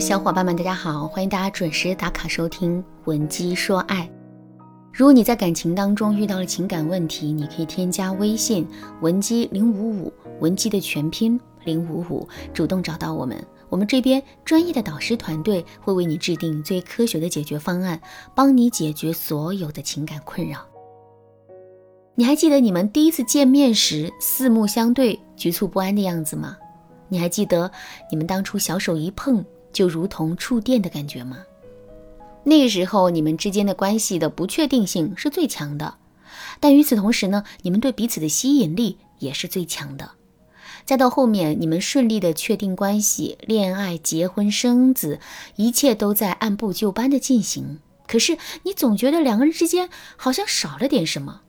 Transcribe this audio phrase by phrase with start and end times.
[0.00, 1.08] 小伙伴们，大家好！
[1.08, 4.02] 欢迎大家准时打卡收听《文姬说爱》。
[4.92, 8.66] 如果你在感情当中遇到了情感问题，你可以添加微信
[9.00, 13.42] 文姬零五五，文姬的全拼零五五，主动找到我们。
[13.70, 17.98] 我们这边专业的导师团队会为你制定最科学的解决方案，
[18.34, 20.58] 帮你解决所有的情感困扰。
[22.14, 26.56] 你还记得你们第一次见面时四目相对、局促不安的样子吗？
[27.08, 27.70] 你还记得
[28.10, 31.38] 你们当初小手一碰就如同触电的感觉吗？
[32.44, 35.96] 那个时候你们之间的关系的不确定性是最强的，
[36.60, 40.12] 但与此同时呢，你们对彼此的吸引力也是最强的。
[40.84, 45.18] 再到后面你们顺利的确定关系、恋爱、结婚、生子，
[45.56, 47.80] 一切都在按部就班的进行。
[48.06, 51.40] 可是你总觉得两个人之间好像少了点什么，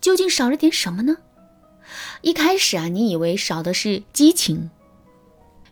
[0.00, 1.18] 究竟少了点什么呢？
[2.22, 4.70] 一开始啊，你以为少的是激情。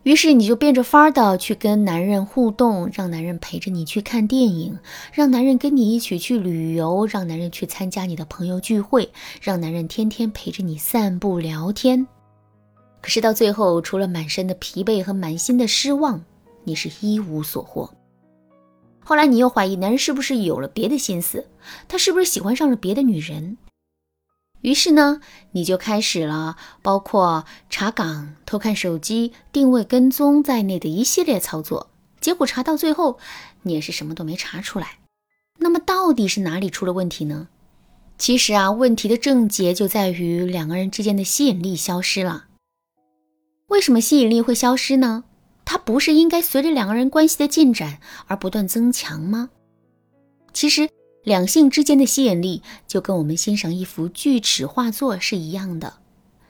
[0.04, 4.76] 于是你就变着法儿的去跟男人互动，让男人陪着你去看电影，
[5.12, 9.08] 让男人跟你一起去旅游，让男人去参加你的朋友聚会，
[9.40, 12.06] 让男人天天陪着你散步聊天。
[13.00, 16.24] 可是到最后，除了满身的疲惫和满心的失望，
[16.64, 17.88] 你是一无所获。
[19.04, 21.46] 后来你又怀疑男人是不是有了别的心思，
[21.86, 23.56] 他是不是喜欢上了别的女人？
[24.62, 25.20] 于是呢，
[25.52, 31.90] 你就开始了包括查岗、偷看手机、定位、跟踪在内的一系列操作。
[32.20, 33.18] 结果查到最后，
[33.62, 34.98] 你也是什么都没查出来。
[35.58, 37.48] 那么到底是哪里出了问题呢？
[38.18, 42.44] 其实啊，问题的症结就在于两个人之间的吸引力消失了。
[43.66, 45.24] 为什么吸引力会消失呢？
[45.64, 49.50] 它不是应该随着两个人关系的进展而不断增强吗？
[50.52, 50.88] 其实。
[51.24, 55.94] 两性之间的吸引力就跟我们欣赏一幅锯齿画作是一样的。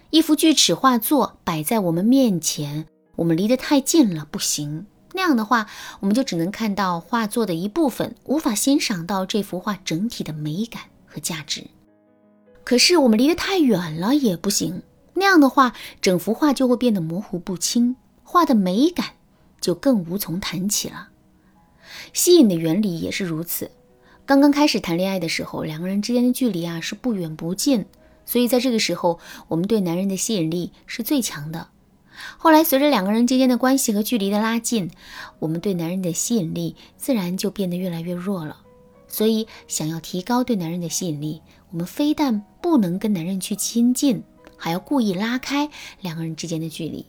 [0.09, 4.87] 一幅锯齿画作摆在我们面前，我们离得太近了不行。
[5.12, 5.67] 那样的话，
[6.00, 11.66] 我们就只能看到画作的一部分，无法欣赏到这幅画整体的美感和价值。
[12.65, 14.82] 可是我们离得太远了也不行，
[15.12, 19.11] 那样的话，整幅画就会变得模糊不清，画的美感
[19.61, 21.09] 就更无从谈起了。
[22.15, 23.71] 吸引的原理也是如此。
[24.25, 27.84] 刚刚开始谈恋爱的时候，两个人之间的距离啊是不远不近，
[28.25, 29.19] 所以在这个时候，
[29.49, 31.69] 我们对男人的吸引力是最强的。
[32.38, 34.91] 后来随着两个人之间的关系和距离的拉近，
[35.41, 38.59] 我们对男人的吸引力自然就变得越来越弱了。
[39.09, 44.22] 所以，想要提高对男人的吸引力，我们非但不能跟男人去亲近，
[44.56, 45.69] 还要故意拉开
[46.00, 47.05] 两个人之间的距离。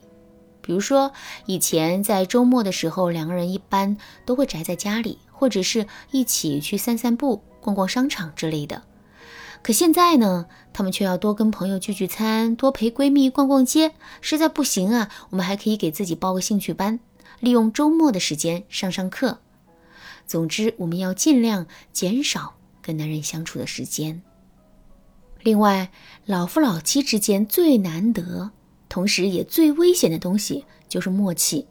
[0.64, 1.12] 比如说，
[1.46, 5.20] 以前在周末的时候，两个人一般都会宅在家里。
[5.36, 8.84] 或者是一起去散散步、逛逛商场之类的。
[9.62, 13.92] 可现在呢，他们却要多跟朋友聚聚餐，多陪闺蜜逛逛街。
[14.22, 16.98] 实在不行啊，我们还可以给自己报个兴趣班，
[17.42, 19.40] 利用周末的时间上上课。
[20.26, 24.22] 总之，我们要尽量减少跟男人相处的时间。
[25.42, 25.92] 另外，
[26.26, 28.52] 老夫老妻之间最难得，
[28.94, 31.66] 同时也最危险的东西就是默契。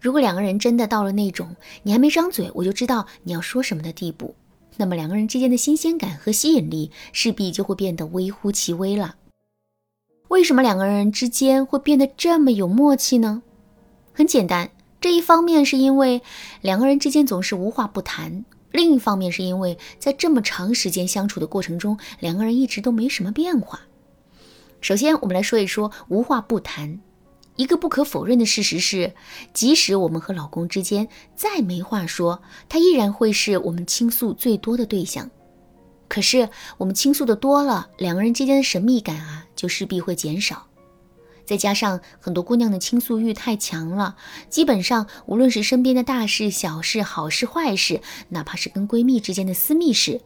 [0.00, 4.34] 如果两个人真的到了那种你还没张嘴我就知道你要说什么的地步，
[4.76, 9.14] 那么两个人之间的新鲜感和吸引力势必就会变得微乎其微了。
[10.26, 13.44] 为什么两个人之间会变得这么有默契呢？
[14.12, 16.20] 很简单，这一方面是因为
[16.62, 23.82] 两个人之间总是无话不谈，另一方面是因为在这么长时间相处的过程中，两个人一直都没什么变化。
[24.84, 27.00] 首先，我们来说一说无话不谈。
[27.56, 29.14] 一个不可否认的事实是，
[29.54, 35.30] 即使我们和老公之间再没话说，他依然会是我们倾诉最多的对象。
[36.06, 40.66] 可是我们倾诉的多了，两个人之间的神秘感啊，就势必会减少。
[41.46, 44.16] 再加上很多姑娘的倾诉欲太强了，
[44.50, 50.20] 基本上无论是身边的大事、小事、好事、坏事，哪怕是跟闺蜜之间的私密事，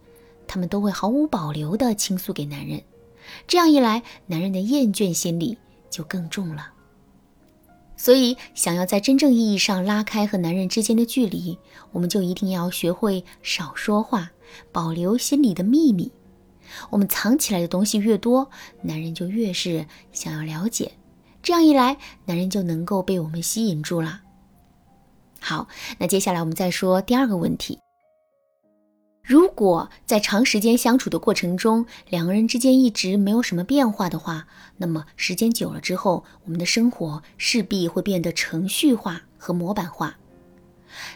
[0.48, 2.82] 她们都会毫无保留地倾诉给男人。
[3.46, 5.58] 这样一来，男人的厌倦心理
[5.90, 6.72] 就更重了。
[7.96, 11.58] 所以，想要在真正意义上拉开和男人之间的距离，
[11.90, 14.30] 我们就一定要学会少说话，
[14.70, 16.12] 保留心里的秘密。
[16.90, 18.50] 我们藏起来的东西越多，
[18.82, 20.92] 男人就越是想要了解。
[21.42, 24.20] 这样一来，男人就能够被我们吸引住了。
[25.40, 25.66] 好，
[25.98, 27.80] 那接下来我们再说第二个问题。
[29.28, 34.46] 如果在长时间相处的过程中，两个人之间一直没有什么变化的话，
[34.78, 40.16] 那么时间久了之后，我们的生活势必会变得程序化和模板化。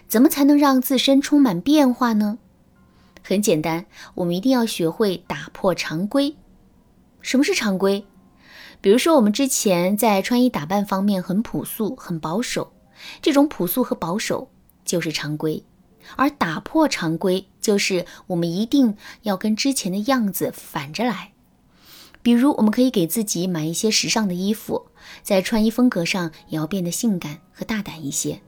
[0.09, 2.37] 怎么才能让自身充满变化呢？
[3.23, 3.87] 很简单，
[4.17, 6.37] 我们一定要学会打破常规。
[7.23, 8.05] 什么是常规？
[8.83, 12.75] 比如说，我们之前在穿衣打扮方面很朴素、很保守，
[13.23, 14.51] 这种朴素和保守
[14.85, 15.65] 就是常规，
[16.17, 21.33] 而打破常规就是我们一定要跟之前的样子反着来。
[22.21, 24.87] 比如，我们可以给自己买一些时尚的衣服，
[25.23, 28.43] 在穿衣风格上也要变得性感和大胆一些。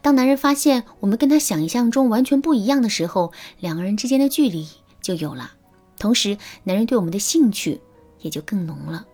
[0.00, 4.68] 当男人发现我们跟他想象中完全不一样的时候，两个人之间的距离
[5.00, 5.52] 就有了，
[5.98, 7.80] 同时男人对我们的兴趣
[8.20, 9.06] 也就更浓了。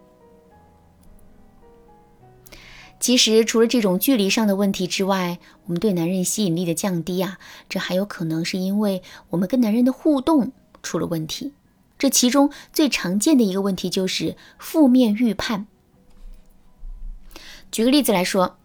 [3.01, 10.53] 其实，除了这种距离上的问题之外，我们对男人吸引力的降低啊，这还有可能是因为我们跟男人的互动
[10.83, 11.55] 出了问题。
[11.99, 15.67] 这其中最常见的一个问题就是负面预判。
[17.73, 18.59] 举个例子来说，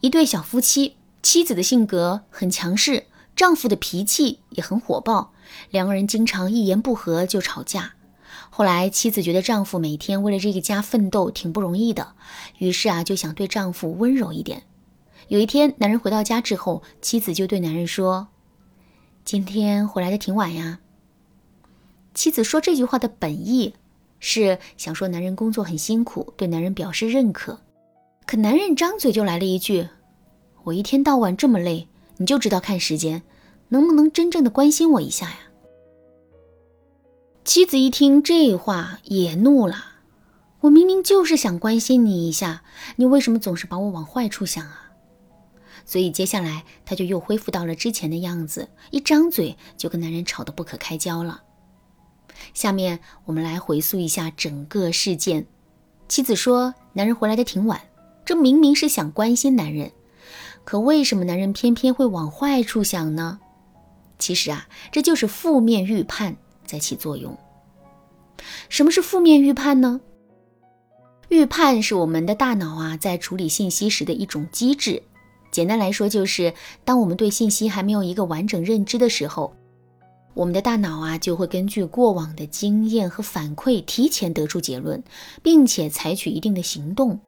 [0.00, 5.32] 一对小夫妻，妻子的性格很强势，丈夫的脾气也很火爆，
[5.70, 7.95] 两个人经常一言不合就吵架。
[8.50, 12.14] 后来妻子觉得丈夫每天为了这个家奋斗挺不容易的，
[12.58, 14.62] 于是啊就想对丈夫温柔一点。
[15.28, 18.28] 有一天，男人回到家之后，妻子就对男人说
[19.24, 20.78] ：“今天回来的挺晚呀。”
[22.14, 23.74] 妻子说这句话的本意
[24.20, 27.60] 是想说男人工作很辛苦，对男人表示认可。
[28.24, 29.88] 可男人张嘴就来了一句
[30.64, 33.22] ：“我一天到晚这么累，你就知道看时间，
[33.68, 35.38] 能不能真正的关心我一下呀？”
[37.46, 39.76] 妻子一听这话也怒了
[40.62, 42.64] ：“我明明就是想关心你一下，
[42.96, 44.90] 你为什么总是把我往坏处想啊？”
[45.86, 51.44] 所以接下来他就又恢复到了之前的样子，一张嘴就跟男人吵得不可开交了。
[52.52, 55.46] 下面我们来回溯一下整个事件。
[56.08, 57.80] 妻子说：“男人回来的挺晚，
[58.24, 59.92] 这明明是想关心男人，
[60.64, 63.38] 可为什么男人偏偏会往坏处想呢？”
[64.18, 67.36] 其实啊，这就是负面预判在起作用。
[68.68, 70.00] 什么是负面预判呢？
[71.28, 75.02] 预判是我们的大脑啊在处理信息时的一种机制。
[75.50, 76.52] 简单来说，就是
[76.84, 79.54] 当我们对信息还没有一个完整认知的时候。
[80.34, 85.02] 我们的大脑啊，就会根据过往的经验和反馈，提前得出结论，
[85.42, 87.18] 并且采取一定的行动。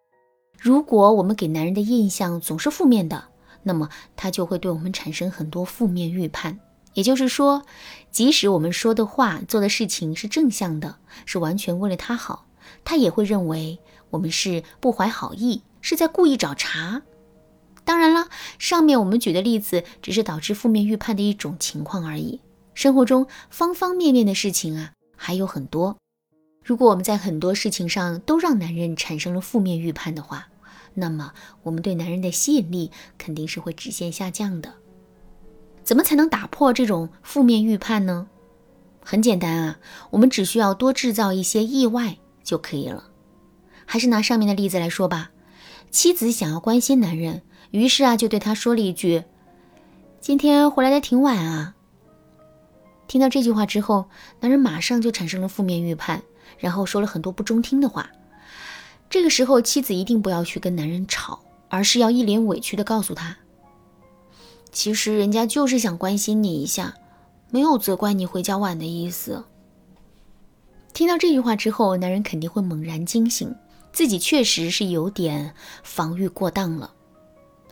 [0.60, 3.24] 如果我们给男人的印象总是负面的，
[3.62, 6.60] 那么他就会对我们产生很多负面预判。
[6.98, 7.62] 也就是说，
[8.10, 12.48] 即使我们说的话、做的事情是正向的，是完全为了他好，
[12.84, 13.78] 他也会认为
[14.10, 17.02] 我们是不怀好意，是在故意找茬。
[17.84, 18.26] 当然了，
[18.58, 22.40] 上面我们举的例子只是导致负面预判的一种情况而已。
[22.74, 25.96] 生活中方方面面的事情啊，还有很多。
[26.64, 30.48] 如果我们在很多事情上都让男人产生了负面预判的话，
[30.94, 34.74] 那么我们对男人的吸引力肯定是会直线下降的。
[35.88, 38.26] 怎么才能打破这种负面预判呢？
[39.00, 39.78] 很简单啊，
[40.10, 43.04] 我们只需要多制造一些意外就可以了。
[43.86, 45.30] 还是拿上面的例子来说吧，
[45.90, 47.40] 妻子想要关心男人，
[47.70, 49.24] 于是啊就对他说了一句
[50.20, 51.74] ：“今天回来的挺晚啊。”
[53.08, 56.22] 听到这句话之后，男人马上就产生了负面预判，
[56.58, 58.10] 然后说了很多不中听的话。
[59.08, 61.40] 这个时候，妻子一定不要去跟男人吵，
[61.70, 63.38] 而是要一脸委屈的告诉他
[64.78, 66.94] ：“其实人家就是想关心你一下，
[67.50, 69.44] 没有责怪你回家晚的意思。”
[70.94, 73.56] 听到这句话之后，男人肯定会猛然惊醒，
[73.92, 75.52] 自己确实是有点
[75.82, 76.92] 防御过当了。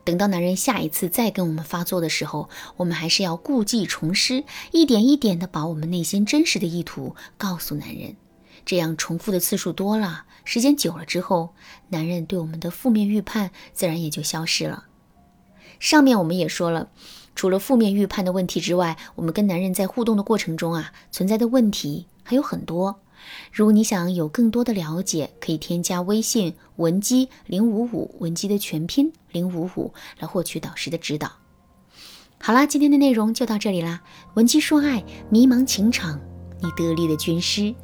[0.03, 8.17] 等到男人下一次再跟我们发作的时候，我们还是要故技重施，一点一点的把我们内心真实的意图告诉男人。
[8.65, 11.51] 这样重复的次数多了，时间久了之后，
[11.91, 14.87] 男人对我们的负面预判自然也就消失了。
[15.79, 16.89] 上面我们也说了，
[17.35, 23.01] 除了负面预判的问题之外，我们跟男人在互动的过程中啊，存在的问题还有很多。
[23.53, 31.33] 如果你想有更多的了解，可以添加微信文姬零五五，文姬的全拼零五五，来获取导师的指导。
[32.39, 34.03] 好啦，今天的内容就到这里啦。
[34.35, 36.21] 文姬说爱，迷茫情场，
[36.61, 37.75] 你得力的军师。